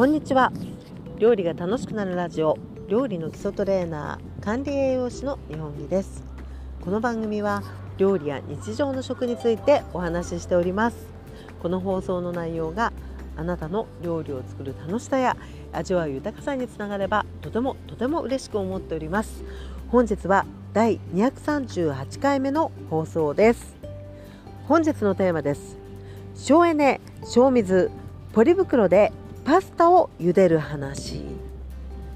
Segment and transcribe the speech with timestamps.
[0.00, 0.50] こんにちは。
[1.18, 2.56] 料理が楽しくなるラジオ
[2.88, 6.24] 料理の基礎トレーナー管理栄養士の日本木です。
[6.80, 7.62] この番組は
[7.98, 10.96] 料理や日常の食についてお話ししております。
[11.60, 12.94] この放送の内容が
[13.36, 15.36] あなたの料理を作る楽しさや
[15.70, 19.44] 味わう豊かさにつながればとてもとても嬉しく思っております。
[19.90, 23.76] 本日は第238回目の放送です。
[24.66, 25.76] 本日のテーマです。
[26.36, 27.90] 省エネ省水
[28.32, 29.12] ポリ袋で
[29.50, 31.24] パスタを茹でる話。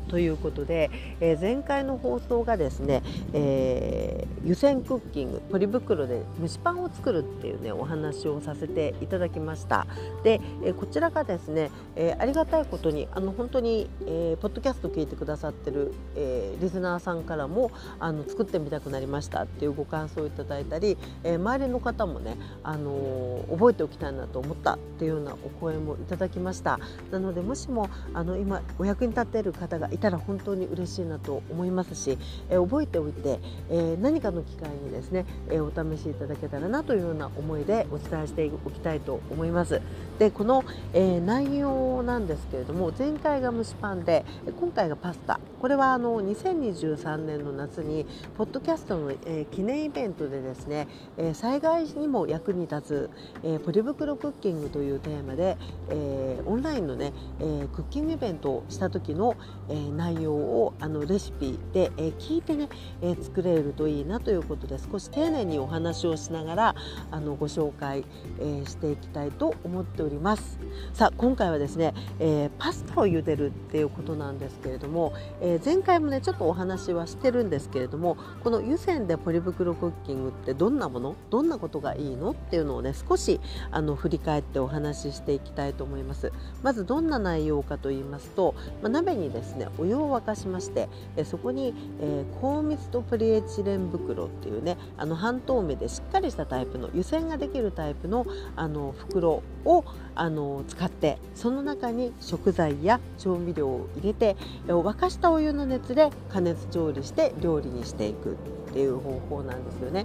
[0.09, 0.91] ということで、
[1.21, 9.87] えー、前回の放送がですね、えー、湯煎クッキングポリ袋で蒸しパンを作るっていうねお話をさせていただきました。
[10.23, 26.79] で、えー、こちらがですね、えありがたいことにあの本当に、えポッドキャスト聞いてくださってる、えリスナーさんからもあの作ってみたくなりましたっていうご感想をいただいたり、え周りの方もね、あの覚えておきたいなと思ったっていうようなお声もいただきました。
[27.11, 32.19] なのでもしもあの今お役に立てる方がいたら本当に嬉しいなと思いますし、
[32.51, 33.39] え覚えておいて、
[33.71, 39.81] え何かの機会にですね、えお試しいただけたらなというような思いでお伝えしておきたいと思います。
[40.19, 44.25] でこの、え内容なんですけれども前回が蒸しパンで
[44.61, 48.07] 今回がパスタこれはあの2023年の夏に
[48.37, 53.11] ポッドキャストの、え記念イベントでですね、え災害にも役に立つ、
[53.43, 55.57] えポリ袋クッキングというテーマで、
[55.89, 59.37] えオンラインのね、えクッキングイベントをした時の、
[59.69, 62.69] え内容をあのレシピで、え聞いてね、
[63.03, 66.75] え作れるといいなということで少し丁寧にお話をしながら
[67.11, 68.05] あのご紹介、
[68.41, 70.59] えしていきたいと思っております。
[70.93, 86.33] さあ今回はですね、えパスタを茹でるっていうことなんですけれども、え前回もねちょっとお話はしてるんですけれどもこの湯煎でポリ袋クッキングってどんなものどんなことがいいのっていうのをね少しあの振り返ってお話ししていきたいと思います。
[86.63, 98.27] まずどんな内容かと言いますと、まあ、鍋にですねお湯を沸かしましてえそこに、えー、高密度プリエチレン袋っていうねあの半透明でしっかりしたタイプの湯煎ができるタイプの
[98.57, 104.37] あの袋をあの使ってその中に食材や調味料を入れて
[104.67, 108.37] 沸かしたお湯の熱で加熱調理して料理にしていく。
[108.75, 110.05] っていう方法なんですよね。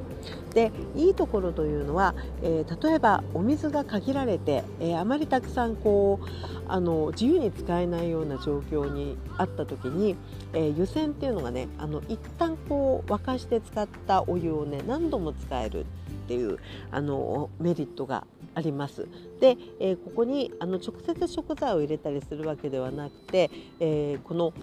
[0.54, 2.14] でいいところというのは、
[2.44, 6.28] えー、例えばお水が限られて、えー、あまりたくさんこう
[6.68, 10.16] あの自由に使えないような状況にあった時に、
[10.54, 15.86] えー、湯煎っていうのがねあの一旦こう沸かして使ったお湯をね何度も使えるっ
[16.28, 16.60] ていう
[16.92, 19.08] あのメリットがあります。
[19.40, 23.50] で、え、ここにあの直接食材を入れたりするわけではなくて、
[23.80, 24.54] え、この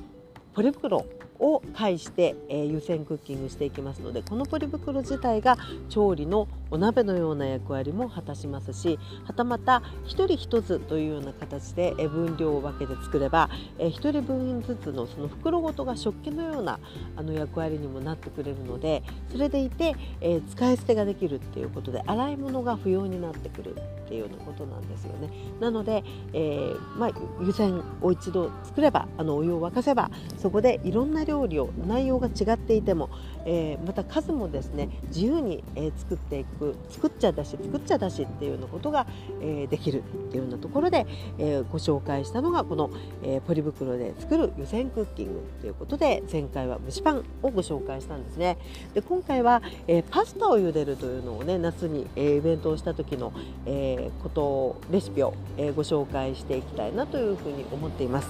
[0.54, 1.04] ポリ袋
[1.41, 5.56] を介して、えー、湯煎クッキングしていきますのでこのポリ袋自体が
[5.88, 16.80] 調理のお鍋のような役割も果たしますしはたまた1人1つというような形で分量を分けて作れば1人分ずつのその袋ごとが食器のような
[17.16, 23.76] あの役割にもなってくれるのでそれでいて、えー、使い捨てができるっていうことで洗い物が不要になってくる
[24.06, 25.30] っていうようなことなんですよね。
[25.60, 27.10] なので、え、まあ、
[27.44, 33.10] 湯煎を一度作ればあのお湯を沸かせばそこでいろんな料理を内容が違っていても、
[33.44, 39.06] えー、また数もですね自由に、え作っていく作っちゃだし作っちゃだしっていうようなことが、
[39.41, 41.06] えー、できるっていうようなところで、
[41.38, 42.91] えー、ご紹介したのがこの、
[43.22, 48.59] えー、ポリ袋で作る湯煎クッキングということで前回は蒸しパンをご紹介したんですね。
[48.94, 53.32] で今回は、えパスタを茹でるというのをね夏に、えイベントをした時の、
[53.66, 58.28] えことレシピを、えご紹介していきたいなというふうに思っています。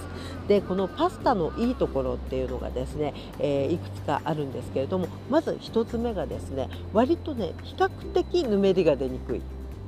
[0.48, 9.42] でこのパスタのいいところっていうのがですですね、えいくつかあるんですけれどもまず1つ目がですね割とね比較的ぬめりが出にくい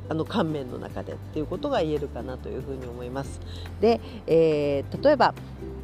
[0.09, 3.41] あの乾麺の中でっていうことが言えるかなというふうに思います。
[3.81, 5.35] で、えー、例えば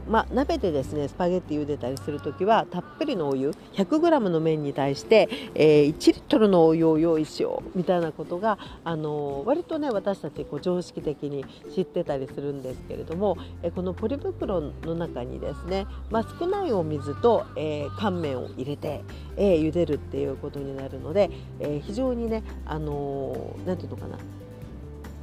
[0.08, 19.02] まあ、鍋でですねスパゲッティ茹でたりする時はたっぷりのお湯 100g の麺に対して、えー、1リットルのお湯を用意しようみたいなことが、あのー、割とね私たちこう常識的に知ってたりするんですけれども、えー、このポリ袋の中にですね、まあ、少ないお水と、えー、乾麺を入れて、
[19.36, 21.30] えー、茹でるっていうことになるので、
[21.60, 24.18] えー、非常にね、あのー、なんていうのかな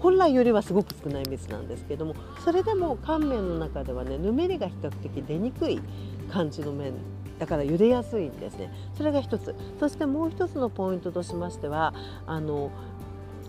[0.02, 5.80] 本来よりはすごく少ない水なんですけどもそれでも乾麺の中ではねぬめりが比較的出にくい
[6.30, 6.94] 感じの麺
[7.42, 8.72] だから茹でやすいんですね。
[8.96, 9.56] それが1つ。
[9.80, 11.92] そしてもう1つのポイントとしましては
[12.28, 12.70] あの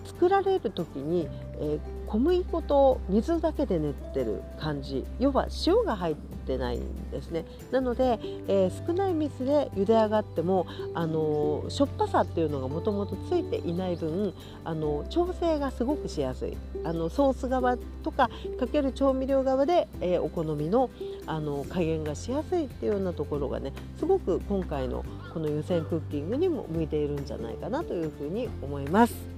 [0.07, 1.29] 作られる時に、
[1.61, 5.05] えー、小麦粉と水だけで練ってる感じ。
[5.19, 8.19] 要は塩が入ってってないんですねなので、
[8.49, 14.35] えー、少ない水で茹で上がっても、あのしょっぱさっていうのがもともとついていない分、
[14.65, 18.29] あの調整がすごくしやすいあのソース側とか
[18.59, 20.91] かける調味料側で、え、お好みの
[21.27, 29.32] あの加減がしやすいっていうようなところがねすごく今回のこの湯煎クッキングにも向いているんじゃないかなというふうに思います。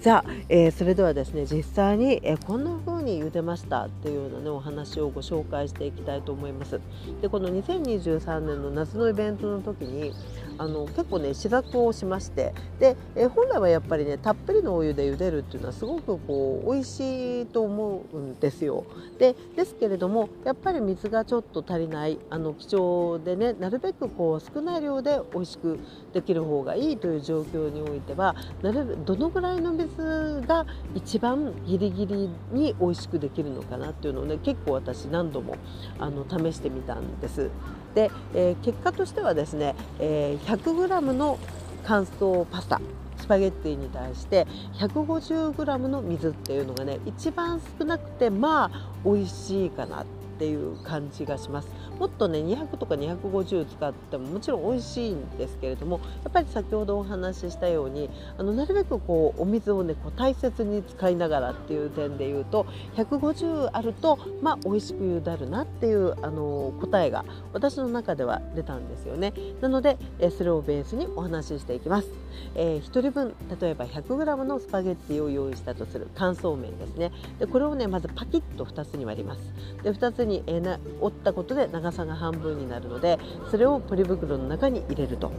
[0.00, 6.80] さあ、えー、それではですね実際に、えー、こんな風に茹でましたっていうような、ね、お話をご紹介していきたいと思います。
[7.20, 10.14] でこの2023年の夏のイベントの時に
[10.60, 18.84] あの結構ね試作をしましてで、え、本来はやっぱりねたっぷりのお湯で茹でるっていうのはすごくこう美味しいと思うんですよ。
[19.18, 25.78] でですけれどもやっぱり水がちょっと足りないあの貴重でねなるべくこう少ない量で美味しく
[26.12, 35.56] できる方がいいという状況においてはなるどのぐらいの水が一番ギリギリに美味しくできるのかなっていうのをね結構私何度も
[35.98, 37.50] あの試してみたんです。
[37.94, 41.38] で、えー、結果としてはですね、えー、100g の
[41.84, 42.80] 乾燥パスタ
[43.18, 44.48] スパゲッティに対して
[44.80, 50.06] 150g の水っていうのがね一番少なくてまあ美味しいかなっ
[50.38, 51.68] ていう感じがします。
[52.00, 58.08] もっとね200とか250使ってももちろん美味しいんですけれどもやっぱり先ほどお話ししたように
[58.38, 62.66] あのなるべくこうお水をねこう大切に使いながらっていう点で言うと
[62.96, 69.34] 150あるとまあ美味しく茹だるなっていうあの答えが私の中では出たんですよね。
[69.60, 72.08] なのでえそれをベースにお話ししていきます、
[72.54, 77.12] えー、1人分例えば 100g のスパゲッティを用意したとする乾燥麺ですね。
[77.38, 79.40] でこれをねまずパキッと2つに割ります。
[79.82, 83.18] で2つに、えー、な折ったことで長さが半分になるので
[83.50, 85.32] それをポリ袋の中に入れると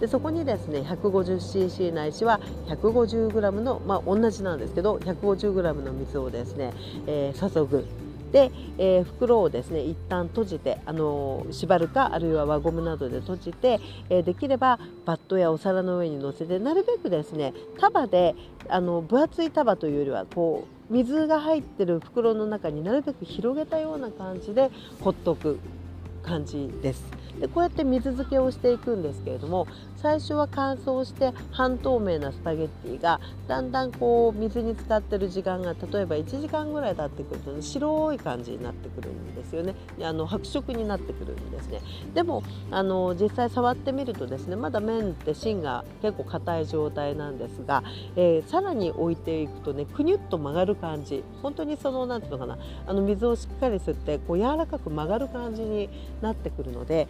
[0.00, 6.72] でそこにですね 150cc ないしは 150g のまあ同じなんですけど 150g の水をですね、
[7.06, 7.86] えー、注ぐ
[8.32, 13.80] で、えー、袋をですね一旦閉じてあの縛るかあるいは輪ゴムなどで閉じて、
[14.10, 18.34] えー、できればバットやお皿の上に乗せてなるべくですね束で
[18.68, 24.70] あの分厚い束というよりはこう水が入ってる袋の中になるべく広げたような感じで
[25.00, 25.58] ほっとく
[26.26, 27.25] 感じです。
[27.40, 29.66] でこうやって水漬けをしていくんですけれども
[29.96, 39.74] 最初は乾燥して半透明なスパゲッティがだんだんこう水に浸かってる時間が例えば1時間ぐらい経ってくると、ね、白い感じになってくるんですよね。
[40.02, 41.80] あの白色になってくるんですね。
[42.14, 47.82] でもあの実際触ってみるとですねまだ麺って芯が結構硬い状態なんですが、
[48.16, 51.24] えー、さらに置いていくとねくにゅっと曲がる感じ。
[51.42, 55.88] 本当にその何ていうのかなあの水をしっかり吸ってこう柔らかく曲がる感じに
[56.20, 57.08] なってくるので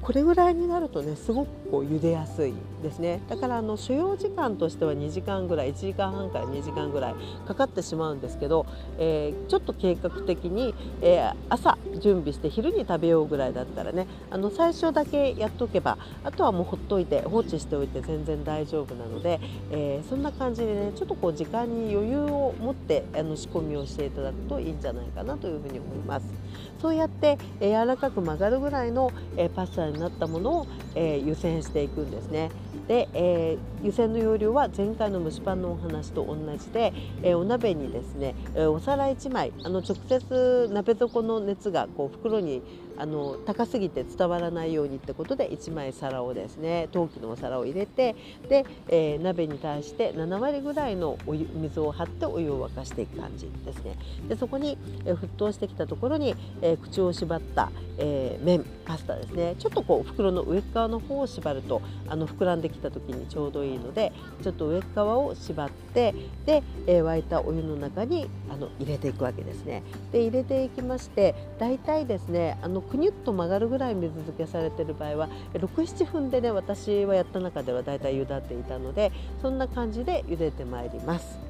[0.00, 7.14] これぐらいになるとねすごくこう茹でやすいですねだからあの所要時間としては2時間ぐらい1時間半から2時間ぐらい
[7.46, 8.66] かかってしまうんですけど、
[8.98, 19.38] えー、ちょっと計画的に、えー、朝準備して昼に食べようぐらいだったらねあの最初だけやっとけばあとはもうほっといて放置しておいて全然大丈夫なので、
[19.70, 26.45] えー、そんな感じでねちょっとこう時間に余裕を持ってあの仕込みをしていただくといいんじゃないかなというふうに思います。
[26.80, 32.50] そうやって、柔らかく曲がるぐらいの、えパスタになったものを、え湯煎していくんですね。
[32.88, 36.92] で、えー、湯煎の容量は前回の蒸しパンのお話と同じで、
[37.22, 42.62] えー、お鍋にですね、えー、お皿1枚あの直接鍋底の熱がこう袋に
[42.98, 48.14] あの高すぎて伝わらないようにってことで1枚皿をですね陶器のお皿を入れて
[48.48, 53.96] で、えー、鍋に対して7割ぐらいのお水を張ってお湯を沸かしていく感じですね。
[54.28, 59.54] でそこに、えー、沸騰してきたところに、えー、口を縛った、え麺パスタですね。
[59.58, 69.82] ちょっとこう袋の上側の方を縛るとあの膨らんできた時にちょうどいいのでちょっと上側を縛ってで、え沸いたお湯の中にあの入れていくわけですね。
[70.12, 81.45] で入れていきまして大体ですねあのくにゅっと曲がるぐらい水漬けされてる場合は67分でね私はやった中ではだいたい茹だっていたのでそんな感じで茹でてまいります。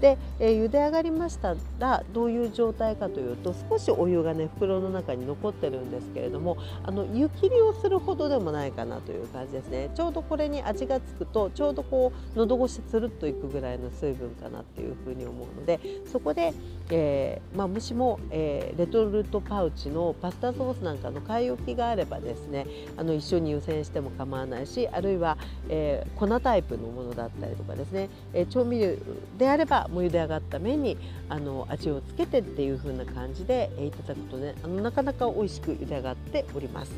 [0.00, 9.90] で、えー、茹で上がりましたらどういう状態かというと少しお湯がね袋の中に残ってるんですけれどもあの湯切りをするほどでもないかなという感じですね。
[9.94, 15.80] ちょうどこれに味がつくとちょうどこう喉越しつるっといくぐらいの水分かなっていうふうに思うので
[16.10, 16.52] そこで、
[16.90, 22.66] えーまあ、もしも、えー、レトルトパウチのパスタソースなんかの買い置きがあればですね
[22.96, 25.36] あの一緒に湯煎しても構わないしあるいは、
[25.68, 28.94] え、粉タイプのものだったりとかですね、え、調味料
[29.38, 30.96] であればもう茹で上がった麺に
[31.28, 36.92] あの味をつけてっていう風な感じで、え、いただくとねあのなかなか美味しく茹で上がっております。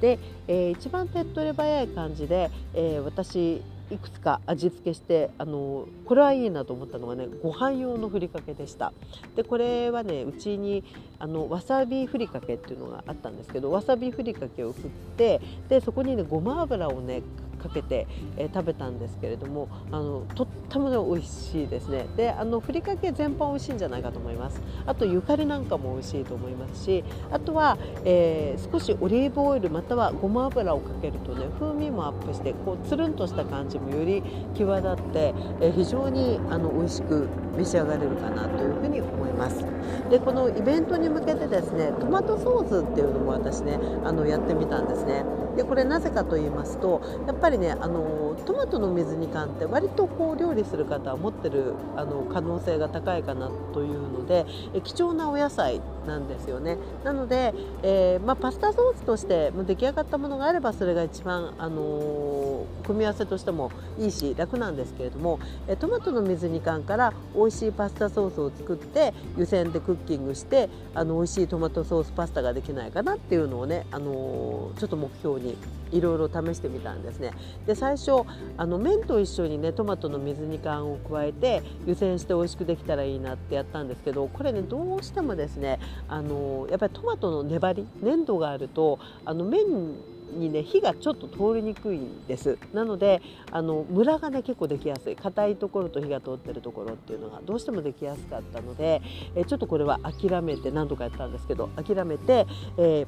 [0.00, 8.92] で、えー、一番手っ取り早い感じで、えー、私いくつか味付けしてあのこれはいいなと思ったのがねご飯用のふりかけでした
[9.36, 10.82] でこれはねうちに
[11.20, 14.84] あのわさびふりかけっていうのがあったんですけどわさびふりかけを振っ
[15.16, 17.22] てでそこにねごま油をね
[17.56, 22.06] かけて、えー、食べたんですけれどもあのとってもね美味しいですね。
[22.16, 24.60] であのふりかけ全般美味しいんじゃないかと思います。
[24.86, 34.22] あとゆかりなんかも美味しいと思いますしあとは、えー、少しオリーブオイルまたはごま油をかけるとね風味もアップしてこうつるんとした感じもより
[34.54, 39.64] 際立って、えー、非常にあの美味しく召し上がれるかなというふうに思います。
[40.10, 45.24] でこのイベントに向けてですねトマトソースっていうのも私ねあのやってみたんですね。
[45.56, 54.46] でこれなぜかと言いますとやっぱりぱりねあのトマトの水煮缶って割とこう料理する方は持ってるあの可能性が高いかなというので
[54.82, 56.78] 貴重なお野菜なんですよね。
[57.04, 65.40] なので、えー、まあ、パスタソースとして出来上がったものがあればそれが一番、あの、組み合わせとしてもいいし楽なんですけれども
[65.80, 75.56] トマトの水煮缶から美味しいパスタソースを作って湯煎でクッキングしてあの美味しいトマトソースパスタができないかなっていうのをね、あの、ちょっと目標に
[75.92, 77.32] いろいろ試してみたんですね。
[77.66, 78.22] で最初
[78.56, 85.78] あの麺と一緒にねトマトの水煮缶を加えて湯煎して美味しくできたらいいなってやったんですけどこれねどうしてもですね
[86.08, 89.96] あのやっぱりトマトの粘り粘度があるとあの麺
[90.38, 92.58] にね火がちょっと通りにくいんです。
[92.72, 95.16] なのであのムラがね結構できやすい。
[95.16, 99.02] 硬いところと火が通ってるところっていうのがどうしてもできやすかったので
[99.34, 103.06] えちょっとこれは諦めて何度かやったんですけど諦めて、えー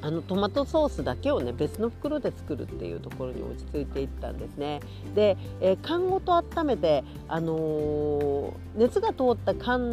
[0.00, 4.80] あのトマトソースだけをね別の袋で作るっていうところに落ち着いていったんですね。
[5.14, 9.90] で、えー、缶ごと温めて、あのー、熱が通った缶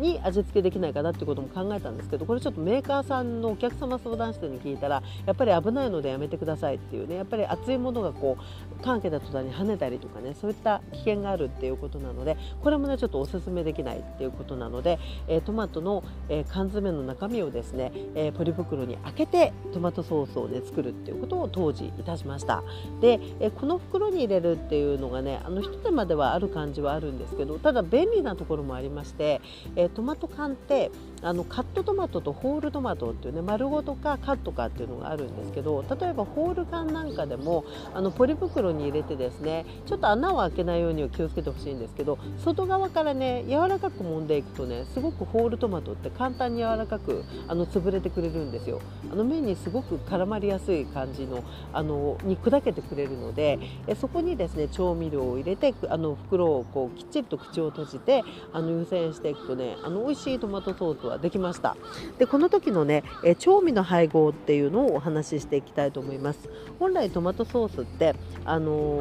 [0.00, 22.62] に味付けできないかなっていうことも考えたんですけどこれちょっとメーカーさんのお客様相談室に聞いたらやっぱり危ないのでやめてくださいっていうねやっぱり熱いものがこう缶開けた途端に跳ねたりとかねそういった危険があるっていうことなのでこれもねちょっとおすすめできないっていうことなので、えー、トマトの、え缶詰の中身をですね、えポリ袋に開けてでトマトソースをね作るっていうことを当時いたしました。
[23.00, 29.40] でえこの袋に入れるっていうのがねあの一手間ではある感じはあるんですけどただ便利なところもありまして
[29.76, 30.90] えトマト缶って
[31.22, 48.80] あのカットトマトとホールトマトっていうね丸ごとかカットかっていうのがあるんですけど例えばホール缶なんかでもあのポリ袋に入れてですねちょっと穴を開けないようには気をつけてほしいんですけど外側からね柔らかく揉んでいくとねすごくホールトマトって簡単に柔らかくあの潰れてくれるんですよ。
[49.12, 58.22] あの麺にすごく絡まりやすい感じのあのに砕けてくれるのでえそこにですね調味料を入れてあの袋をこうきっちりと口を閉じて
[58.52, 61.76] あの湯煎していくとねあの美味しいトマトソースはできました。
[62.18, 66.48] でこの時のねえ調味の配合っていうのをお話ししていきたいと思います。
[66.78, 68.14] 本来トマトソースって
[68.44, 68.98] あの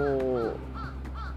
[0.54, 0.79] ー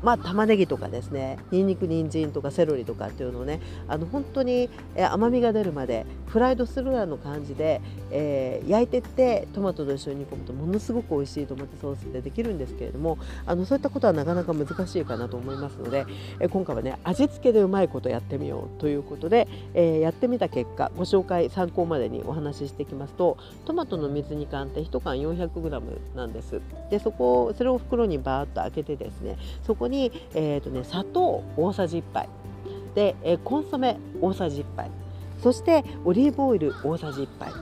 [0.03, 7.81] まあ、玉ねぎとかですねにんにく人参とかセロリとかっていうのをねあの本当に甘みが出るまでフライドするような感じで、
[8.11, 16.07] えー、焼いてってトマトと一緒に煮込むとものすごく美味しいトマトソースってできるんですけれどもあのそういったことはなかなか難しいかなと思いますので、
[16.41, 26.61] えー、今回はね味付けでうまいことやってみようということで、えー、やってみた結果ご紹介参考までにお話ししていきますとトマトの水煮缶って1缶 400g なんです。
[26.91, 32.29] でそこそれを袋にバーッと開けてですねそこに、えーとね、砂糖大さじ1杯。
[32.95, 34.91] で、えー、コンソメ大さじ1杯。
[35.41, 37.53] そしてオリーブオイル大さじ1杯。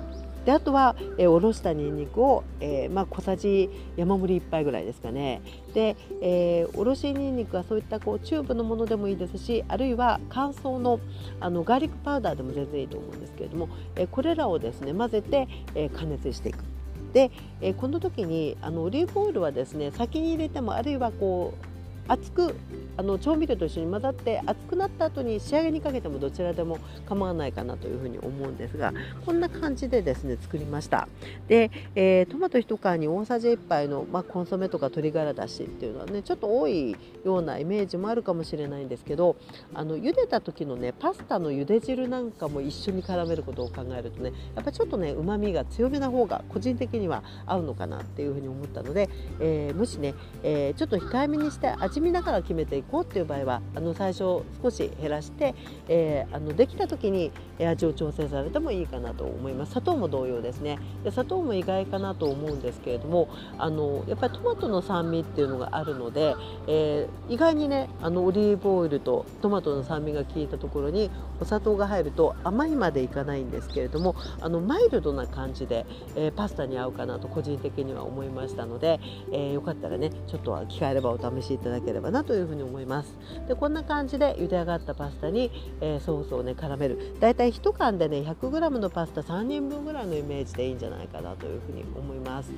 [0.45, 5.43] であとは、えー、おろしたにんにくを、えーまあ、小さじ山盛り1杯ぐらいですかね。
[5.75, 10.99] で、えー、おろしにんにくはそういったこうチューブのものでもいいですしあるいは乾燥の
[11.41, 16.65] あのガーリックパウダーでも全然いいと思うんですけれども、えー、これらをですね混ぜて、えー、加熱していく。
[17.13, 21.70] で、え、この時にあのオリーブオイルはですね先に入れてもあるいはこう
[22.09, 22.55] 熱く
[22.97, 26.79] あの調味料と一緒に混ざって熱くなった後に仕上げにかけてもどちらでも
[27.09, 28.93] 構わないかなというふうに思うんですが
[29.25, 31.09] こんな感じでですね作りました。
[31.49, 39.37] で、えー、トマト1缶に大さじ1杯の、まあ、コンソメとか鶏ガラだしっていうのはねちょっと多いようなイメージもあるかもしれないんですけど
[39.75, 49.09] あの茹でた時のねパスタの茹で汁なんかも一緒に絡めることを考えるとねやっぱりちょっとねうまみが強めな方が個人的には合うのかなっていうふうに思ったので、
[49.41, 55.55] えー、もしね、えー、ちょっと控えめにして味味見ながら決めていこうっていう場合はあの最初少し減らして、
[55.89, 59.73] えー、あのできた時に味を調整されてもいいかなと思います。
[59.73, 60.79] 砂糖も同様ですね。
[61.05, 63.29] で砂糖も意外かなと思うんですけれども
[63.59, 66.35] あのやっぱりトマトの酸味っていうのがあるので、
[66.67, 79.01] えー、意外にねあのオリーブオイルとトマトの酸味が効いたところにお砂糖が入ると甘いまでいかないんですけれどもあのマイルドな感じで、えー、パスタに合うかなと個人的には思いましたので、
[79.33, 83.17] えー、よかったらねちょっとは機会あればお試しいただければなというふうに思います。
[83.49, 87.15] でこんな感じで茹で上がったパスタに、えー、ソースをね絡める。
[87.21, 92.51] だいたい1缶でね 100g のパスタ3人分ぐらいのイメージでいいんじゃないかなというふうに思います。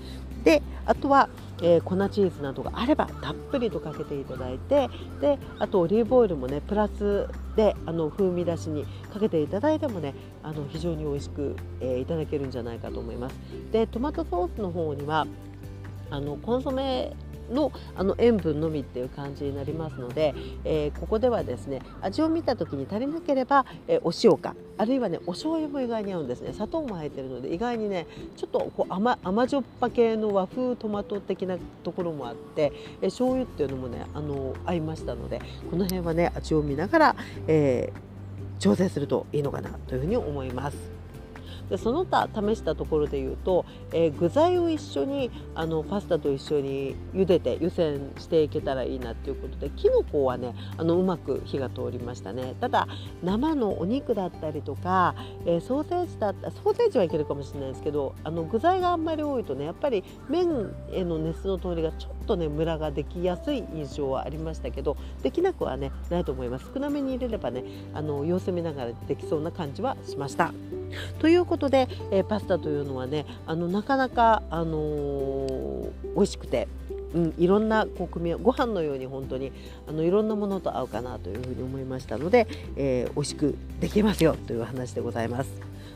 [0.45, 1.29] であとは、
[1.63, 4.89] えー、粉チーズなどがあればたっぷりとかけていただいて
[5.21, 13.37] であとオリーブオイルもねプラスであの風味出しにかけていただいてもねあの非常に美味しく、えー、いただけるんじゃないかと思います。
[13.71, 15.27] でトマトソースの方には
[16.11, 17.15] あのコンソメ
[17.51, 20.35] のあの塩分のみっていう感じになりますので、
[20.65, 28.07] えー、ここではですね味を見た時に足りなければ、えー、お塩かあるいはねお醤油も意外に合うんですね砂糖も入ってるので意外にね
[28.37, 40.92] ちょっとこう甘甘じょっぱ系の和風トマト的なところもあって、えー、醤油っていうのもねあの合いましたのでこの辺はね味を見ながら、えー、調整するといいのかなというふうに思います。
[41.71, 52.89] でその他試したところで言うと、えー、具材を一緒にあのパスタと一緒に茹でて湯煎していけたらいいなっていうことできのこはねあのうまく火が通りましたねただ
[53.23, 55.15] 生のお肉だったりとか、
[55.47, 67.65] えー、ソーセージだったソーセージはいけるかもしれないですけどあの具材があんまり多いとねやっぱり麺への熱の通りがちょっとねムラができやすい印象はありましたけどできなくはねないと思います少なめに入れればね
[67.95, 70.82] あの様子見ながらできそうな感じはしました。
[71.19, 76.69] ということで、えー、パスタというのはねあのなかなか、あのー、美味しくて
[77.15, 79.53] うん、いろんなこう組みご飯のように本当に
[79.87, 82.47] あのいろんなものと合うかなというふうに思いましたので、
[82.77, 85.51] えー、美味しくできますよという話でございます。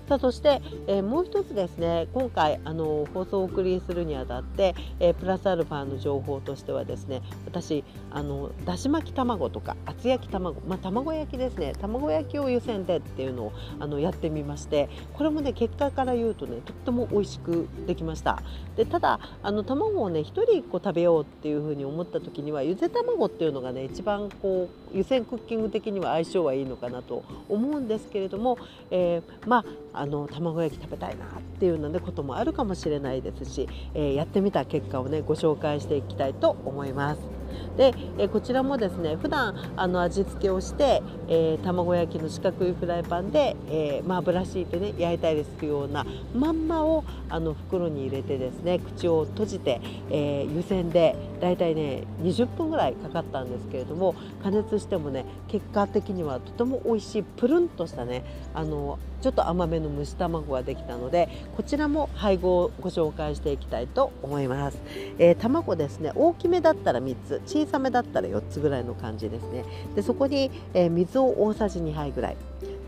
[0.09, 7.83] さあそして、えー、もう一つですね今回あの放送をお送りするにあたって、えー、プラスアルファの情報としてはですね私
[8.13, 18.41] あのだし巻き卵とか厚焼き卵まあ卵焼きですね卵焼きを湯煎でっていうのをあのやってみましてこれもね結果から言うとねとっても美味しくできました。
[18.77, 28.59] でただあの卵をね1人1個食べようっていうふうに思った時にはゆで卵っていうのがね一番こう湯煎クッキング的には相性はいいのかなと思うんですけれども、
[28.91, 37.36] えー、まああの卵焼き食べたいなっていうの、で、こともあるかもしれないですし、えー、やってみた結果をねご紹介していきたいと思います。
[37.77, 64.79] で、えこちらもですね普段あの味付けをして、えー、卵焼きの四角いフライパンで、えー、まあ、油敷いてね焼いたりするようなまんまをあの袋に入れてですね口を閉じて、えー、湯煎でだいたいね20分ぐらいかかったんですけれども加熱してもね結果的にはとても美味しいプルンとしたねあのちょっと甘めの蒸し卵ができたのでこちらも配合をご紹介していきたいと思います、
[65.19, 67.43] えー、卵ですね大きめだったら3つ。
[67.47, 69.65] 小さめだったら4つぐらいの感じですね。
[69.95, 72.37] でそこに、えー、水を大さじ2杯ぐらい。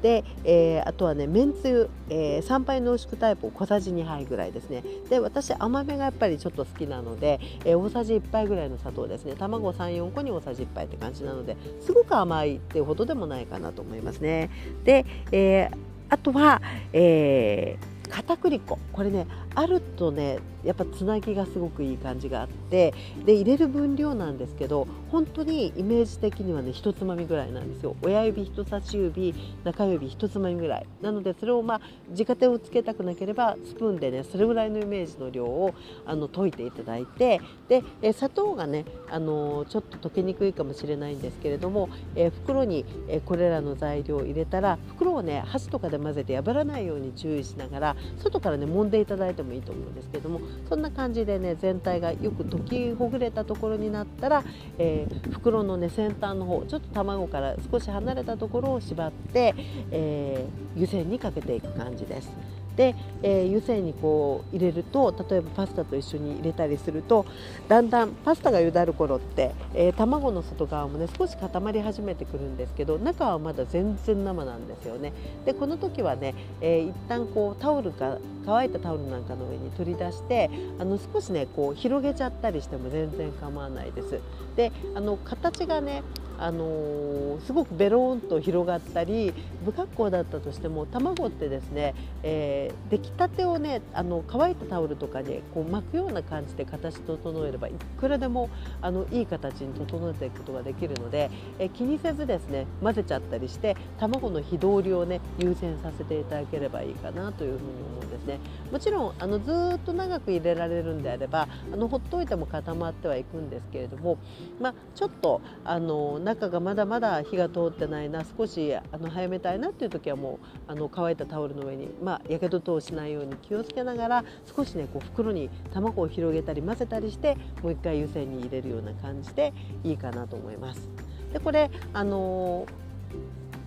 [0.02, 4.82] で、えー、あとはねめんつゆ、えー、3杯濃縮タイプを小さじ2杯ぐらいですね。
[5.08, 9.34] で私甘めがやっぱりちょっと好きなので、えー、大さじ1杯ぐらいの砂糖ですね。
[9.36, 14.50] 卵34個に大さじ1杯って感じなのですごく甘いっていうほどでもないかなと思いますね。
[14.84, 18.78] で、えーあとは、えー、片栗粉。
[18.92, 22.92] これねあるとねやっぱつなぎがすごくいい感じがあって
[23.24, 27.96] で入れる分量なんですけど本当にイメージ的にはね一つまみぐらいなんですよ。
[28.02, 30.86] 親指人差し指中指一つまみぐらい。
[31.00, 54.44] なのでそれをまあ自家手をつけたくなければスプーンでねそれぐらいのイメージの量をあの溶いていただいてでえ砂糖がねあのちょっと溶けにくいかもしれないんですけれども、え袋にえこれらの材料を入れたら袋をね箸とかで混ぜて破らないように注意しながら外からね揉んでいただいてもいいと思うんですけどもそんな感じでね全体がよく溶きほぐれたところになったら、
[54.78, 59.54] えー、袋のね先端の方ちょっと卵から少し離れたところを縛って、
[59.90, 62.57] えー、湯煎にかけていく感じです。
[62.78, 67.26] で、えー、湯煎にこう入れると例えばパスタと一緒に入れたりすると
[67.66, 75.12] だんだんパスタが茹だる頃って、えー、卵の外側もね少し固まり始めてくるんですけど中はまだ全然生なんですよね。
[75.44, 84.20] でこの時はね、えー、一旦こうタオルか乾いたタオルなんかの上に取り出してあの少しねこう広げちゃったりしても全然構わないです。
[84.54, 86.04] であの形がね
[86.38, 89.32] あのー、すごくベローンと広がったり
[89.64, 108.38] 不格好だったとしても卵ってですね、えー、出来たてをねあの乾いたタオルとかでこう巻くような感じで形整えればいくらでもあのいい形に整えていくことができるので、えー、気にせずですね混ぜちゃったりして卵の火通りをね優先させていただければいいかなというふうに思うんですね。
[108.70, 114.18] もちろんあのずっと長く入れられるんであればあのほっといても固まってはいくんですけれども、
[114.60, 120.38] まあ、ちょっとあの中がまだまだ火が通ってないな少しあの早めたいなっていう時はも
[120.68, 130.90] うあの乾いたタオルの上にまあやけど等しないように気をつけながら少しねこう袋に卵を広げたり混ぜたりしてもう一回湯煎に入れるような感じでいいかなと思います。
[131.32, 132.87] でこれあのー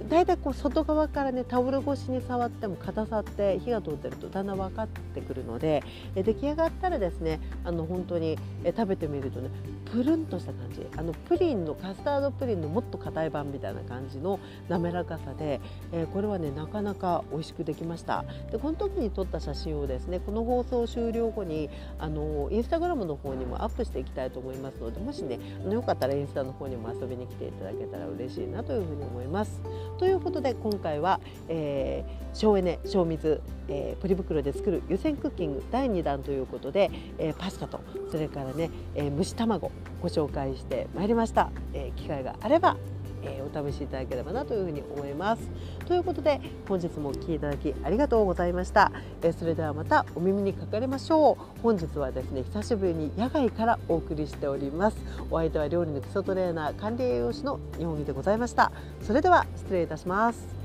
[0.10, 5.84] 大体こう外側からねタオル越しに触っても硬さって火が通ってるとだんだん分かってくるので
[6.16, 9.50] 出来上がったらですねあの本当に食べてみるとね
[9.92, 15.60] プルンとした感じあのプリンのカスタードプリンのもっと硬い版みたいな感じの滑らかさで、
[15.92, 29.62] えー、これはねなかなか美味しくできましたでこの時に撮った写真をですねこの放送終了後にあのインスタグラムの方にもアップしていきたいと思いますのでもしねあのよかったらインスタの方にも遊びに来ていただけたら嬉しいなというふうに思います。
[30.02, 42.78] ということで今回は、えー、省エネ省水、えー、ポリ袋で作る湯煎クッキング第2弾ということで、えー、パスタとそれからね、えー、蒸し卵ご紹介してまいりました、えー、機会があれば
[43.24, 45.50] えー、お試しいただければなというふうに思います。
[45.86, 51.62] ということで本日もお聴きいただきありがとうございました、えー、それではまたお耳にかかりましょう。
[51.62, 54.98] 本日はですね久しぶりに野外からお送りしております。
[55.30, 58.72] お相手は料理の基礎トレーナー管理栄養士の日本木でございました。
[59.02, 60.61] それでは失礼いたします。